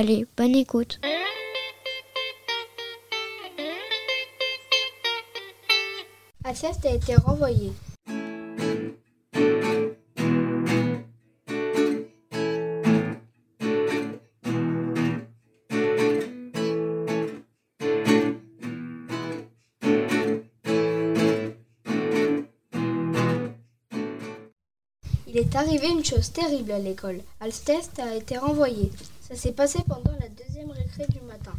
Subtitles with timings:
[0.00, 0.98] Allez, bonne écoute.
[6.42, 7.70] Alceste a été renvoyé.
[25.32, 27.20] Il est arrivé une chose terrible à l'école.
[27.40, 28.90] Alceste a été renvoyé.
[29.20, 31.52] Ça s'est passé pendant la deuxième récré du matin.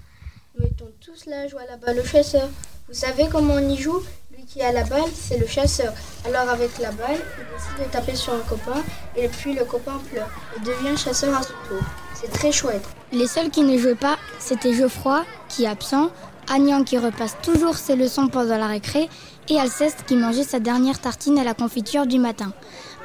[0.59, 2.49] Nous étions tous la balle au chasseur.
[2.89, 4.02] Vous savez comment on y joue?
[4.36, 5.94] Lui qui a la balle, c'est le chasseur.
[6.25, 8.83] Alors avec la balle, il décide de taper sur un copain
[9.16, 11.81] et puis le copain pleure et devient chasseur à son tour.
[12.14, 12.83] C'est très chouette.
[13.14, 16.11] Les seuls qui ne jouaient pas, c'était Geoffroy, qui est absent,
[16.49, 19.08] Agnan qui repasse toujours ses leçons pendant la récré,
[19.52, 22.54] et Alceste qui mangeait sa dernière tartine à la confiture du matin.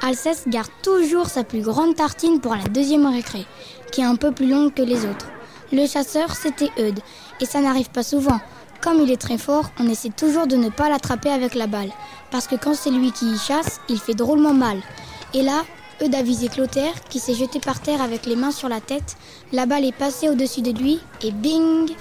[0.01, 3.45] Alceste garde toujours sa plus grande tartine pour la deuxième récré,
[3.91, 5.27] qui est un peu plus longue que les autres.
[5.73, 7.01] Le chasseur, c'était Eudes,
[7.41, 8.39] et ça n'arrive pas souvent.
[8.81, 11.91] Comme il est très fort, on essaie toujours de ne pas l'attraper avec la balle,
[12.31, 14.77] parce que quand c'est lui qui y chasse, il fait drôlement mal.
[15.33, 15.65] Et là,
[16.01, 19.17] Eudes a visé Clotaire, qui s'est jeté par terre avec les mains sur la tête.
[19.51, 21.91] La balle est passée au-dessus de lui, et bing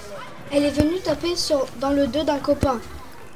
[0.52, 1.34] Elle est venue taper
[1.80, 2.78] dans le dos d'un copain,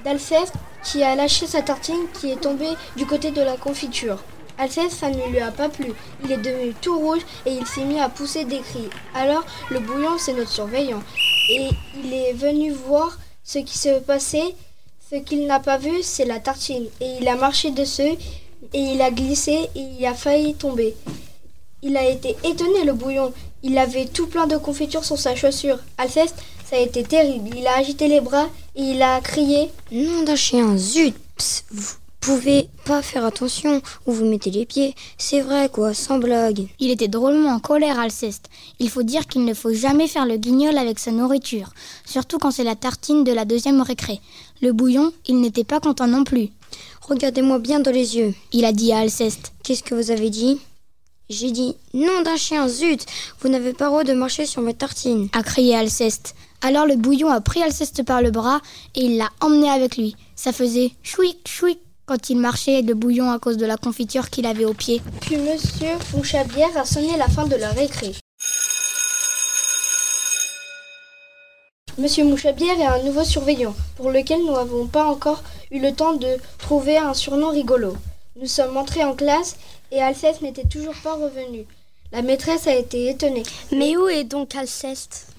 [0.05, 4.19] d'Alceste, qui a lâché sa tartine qui est tombée du côté de la confiture.
[4.59, 5.93] Alceste, ça ne lui a pas plu.
[6.23, 8.91] Il est devenu tout rouge et il s'est mis à pousser des cris.
[9.15, 11.03] Alors, le bouillon, c'est notre surveillant.
[11.51, 11.69] Et
[12.05, 14.55] il est venu voir ce qui se passait.
[15.11, 16.87] Ce qu'il n'a pas vu, c'est la tartine.
[17.01, 18.19] Et il a marché dessus
[18.75, 20.95] et il a glissé et il a failli tomber.
[21.83, 23.33] Il a été étonné, le bouillon.
[23.63, 25.79] Il avait tout plein de confiture sur sa chaussure.
[25.97, 26.37] Alceste,
[26.71, 27.51] ça a été terrible.
[27.57, 31.95] Il a agité les bras et il a crié Nom d'un chien, zut Psst, Vous
[32.21, 34.95] pouvez pas faire attention où vous mettez les pieds.
[35.19, 36.69] C'est vrai, quoi, sans blague.
[36.79, 38.49] Il était drôlement en colère, Alceste.
[38.79, 41.71] Il faut dire qu'il ne faut jamais faire le guignol avec sa nourriture,
[42.05, 44.21] surtout quand c'est la tartine de la deuxième récré.
[44.63, 46.51] Le bouillon, il n'était pas content non plus.
[47.01, 48.33] Regardez-moi bien dans les yeux.
[48.53, 49.53] Il a dit à Alceste.
[49.65, 50.61] Qu'est-ce que vous avez dit?
[51.31, 53.07] J'ai dit Nom d'un chien, zut
[53.41, 55.29] Vous n'avez pas le droit de marcher sur mes tartines.
[55.33, 56.35] A crié Alceste.
[56.63, 58.61] Alors le bouillon a pris Alceste par le bras
[58.95, 60.15] et il l'a emmené avec lui.
[60.37, 64.45] Ça faisait chouic, chouic quand il marchait le bouillon à cause de la confiture qu'il
[64.45, 65.01] avait au pied.
[65.23, 68.13] Puis monsieur Mouchabière a sonné la fin de la récré.
[71.97, 76.15] Monsieur Mouchabière est un nouveau surveillant, pour lequel nous n'avons pas encore eu le temps
[76.15, 76.29] de
[76.59, 77.95] trouver un surnom rigolo.
[78.37, 79.57] Nous sommes entrés en classe
[79.93, 81.65] et Alceste n'était toujours pas revenu.
[82.13, 83.45] La maîtresse a été étonnée.
[83.71, 85.30] Mais où est donc Alceste?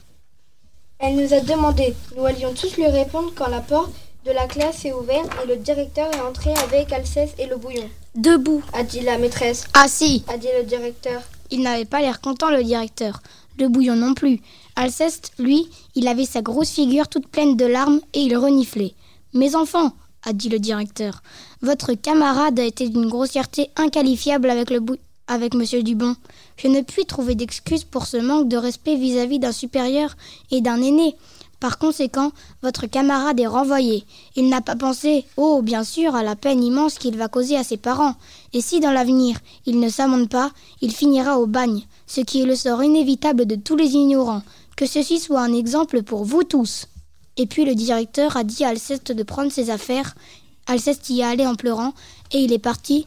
[1.02, 1.94] Elle nous a demandé.
[2.16, 3.92] Nous allions tous lui répondre quand la porte
[4.26, 7.90] de la classe est ouverte et le directeur est entré avec Alceste et le bouillon.
[8.16, 9.66] Debout, A dit la maîtresse.
[9.74, 10.24] assis.
[10.28, 11.22] A dit le directeur.
[11.50, 13.22] Il n'avait pas l'air content, le directeur.
[13.58, 14.42] Le bouillon non plus.
[14.76, 18.94] Alceste, lui, il avait sa grosse figure toute pleine de larmes et il reniflait.
[19.34, 21.24] Mes enfants, a dit le directeur,
[21.64, 24.98] votre camarade a été d'une grossièreté inqualifiable avec le bou-
[25.28, 26.16] avec monsieur Dubon.
[26.58, 30.16] Je ne puis trouver d'excuse pour ce manque de respect vis-à-vis d'un supérieur
[30.52, 31.16] et d'un aîné.
[31.62, 32.32] Par conséquent,
[32.64, 34.04] votre camarade est renvoyé.
[34.36, 37.64] Il n'a pas pensé, oh, bien sûr, à la peine immense qu'il va causer à
[37.64, 38.16] ses parents.
[38.52, 39.38] Et si dans l'avenir,
[39.68, 40.52] il ne s'amende pas,
[40.82, 44.42] il finira au bagne, ce qui est le sort inévitable de tous les ignorants.
[44.76, 46.88] Que ceci soit un exemple pour vous tous.
[47.38, 50.16] Et puis le directeur a dit à Alceste de prendre ses affaires.
[50.66, 51.94] Alceste y est allé en pleurant,
[52.32, 53.06] et il est parti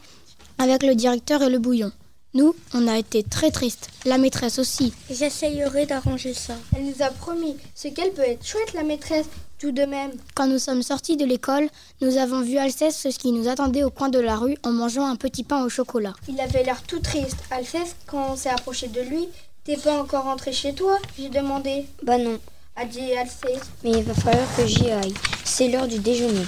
[0.57, 1.91] avec le directeur et le bouillon.
[2.35, 4.91] Nous, on a été très tristes, la maîtresse aussi.
[5.09, 6.55] J'essayerai d'arranger ça.
[6.75, 7.55] Elle nous a promis.
[7.75, 9.27] Ce qu'elle peut être chouette, la maîtresse,
[9.57, 10.11] tout de même.
[10.35, 11.69] Quand nous sommes sortis de l'école,
[12.01, 15.05] nous avons vu Alceste ce qui nous attendait au coin de la rue en mangeant
[15.05, 16.11] un petit pain au chocolat.
[16.27, 17.37] Il avait l'air tout triste.
[17.51, 19.29] Alceste, quand on s'est approché de lui,
[19.63, 20.97] t'es pas encore rentré chez toi?
[21.17, 21.85] J'ai demandé.
[22.03, 22.37] Bah non.
[22.75, 23.69] a dit Alceste.
[23.85, 25.13] Mais il va falloir que j'y aille.
[25.45, 26.45] C'est l'heure du déjeuner.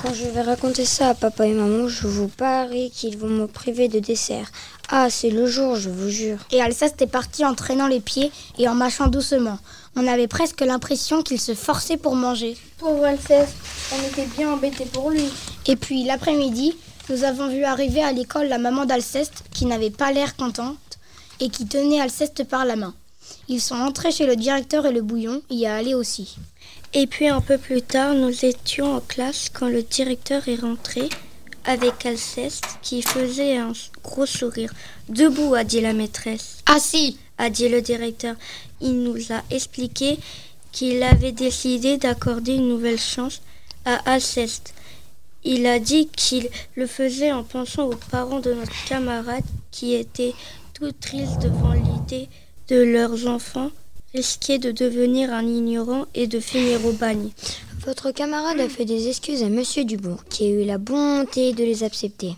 [0.00, 3.46] Quand je vais raconter ça à papa et maman, je vous parie qu'ils vont me
[3.46, 4.52] priver de dessert.
[4.96, 6.38] Ah, c'est le jour, je vous jure.
[6.52, 9.58] Et Alceste est parti en traînant les pieds et en mâchant doucement.
[9.96, 12.56] On avait presque l'impression qu'il se forçait pour manger.
[12.78, 13.56] Pauvre Alceste,
[13.92, 15.24] on était bien embêtés pour lui.
[15.66, 16.76] Et puis l'après-midi,
[17.08, 20.78] nous avons vu arriver à l'école la maman d'Alceste qui n'avait pas l'air contente
[21.40, 22.94] et qui tenait Alceste par la main.
[23.48, 26.36] Ils sont entrés chez le directeur et le bouillon y a allé aussi.
[26.92, 31.08] Et puis un peu plus tard, nous étions en classe quand le directeur est rentré
[31.64, 33.72] avec Alceste qui faisait un
[34.02, 34.72] gros sourire.
[35.08, 36.58] Debout, a dit la maîtresse.
[36.66, 38.36] Assis, a dit le directeur.
[38.80, 40.18] Il nous a expliqué
[40.72, 43.40] qu'il avait décidé d'accorder une nouvelle chance
[43.84, 44.74] à Alceste.
[45.44, 50.34] Il a dit qu'il le faisait en pensant aux parents de notre camarade qui étaient
[50.72, 52.28] tout tristes devant l'idée
[52.68, 53.70] de leurs enfants
[54.14, 57.30] risquer de devenir un ignorant et de finir au bagne.
[57.86, 61.64] Votre camarade a fait des excuses à Monsieur Dubourg, qui a eu la bonté de
[61.64, 62.34] les accepter.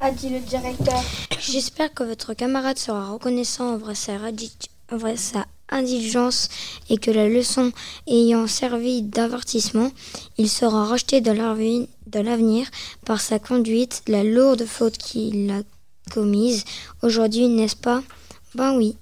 [0.00, 1.02] A dit le directeur.
[1.40, 4.12] J'espère que votre camarade sera reconnaissant envers sa,
[4.92, 6.48] envers sa indulgence
[6.90, 7.72] et que la leçon
[8.06, 9.90] ayant servi d'avertissement,
[10.38, 12.66] il sera l'avenir- dans l'avenir
[13.04, 15.62] par sa conduite la lourde faute qu'il a
[16.12, 16.64] commise
[17.02, 18.02] aujourd'hui, n'est-ce pas?
[18.54, 18.94] Ben oui.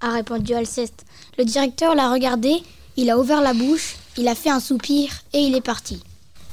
[0.00, 1.04] a répondu Alceste.
[1.36, 2.56] Le directeur l'a regardé,
[2.96, 6.02] il a ouvert la bouche, il a fait un soupir et il est parti.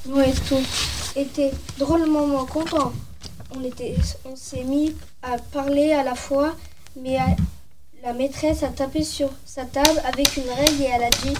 [0.06, 0.64] Nous et tous
[1.16, 2.94] étaient drôlement moins contents.
[3.56, 3.96] On, était,
[4.26, 6.56] on s'est mis à parler à la fois,
[6.96, 7.36] mais à-
[8.04, 11.34] la maîtresse a tapé sur sa table avec une règle et elle a dit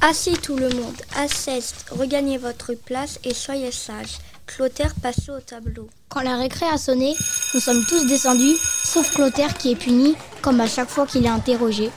[0.00, 4.18] Assis tout le monde, Alceste, regagnez votre place et soyez sages.
[4.46, 5.88] Clotaire passez au tableau.
[6.10, 7.14] Quand la récré a sonné,
[7.54, 11.28] nous sommes tous descendus, sauf Clotaire qui est puni, comme à chaque fois qu'il est
[11.30, 11.90] interrogé.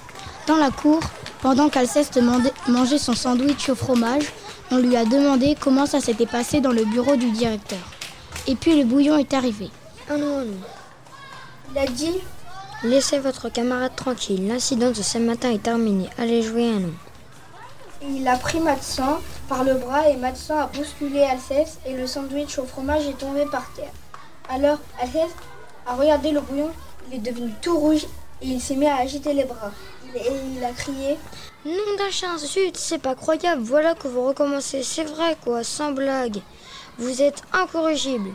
[0.48, 1.02] Dans la cour,
[1.42, 2.20] pendant qu'Alceste
[2.68, 4.26] mangeait son sandwich au fromage,
[4.72, 7.80] on lui a demandé comment ça s'était passé dans le bureau du directeur.
[8.48, 9.70] Et puis le bouillon est arrivé.
[10.10, 10.58] Un non, un non.
[11.72, 12.16] Il a dit
[12.84, 14.48] Laissez votre camarade tranquille.
[14.48, 16.10] L'incident de ce matin est terminé.
[16.20, 16.94] Allez jouer un nom.
[18.04, 19.20] Il a pris Matsan
[19.50, 23.46] par le bras et Matsan a bousculé Alceste et le sandwich au fromage est tombé
[23.52, 23.92] par terre.
[24.50, 25.36] Alors Alceste
[25.88, 26.70] a regardé le bouillon,
[27.10, 28.06] il est devenu tout rouge
[28.44, 29.72] et il s'est mis à agiter les bras.
[30.16, 31.18] Et il a crié
[31.66, 33.62] Nom d'un chien, zut, c'est pas croyable.
[33.62, 34.84] Voilà que vous recommencez.
[34.84, 36.40] C'est vrai, quoi, sans blague.
[36.98, 38.32] Vous êtes incorrigible.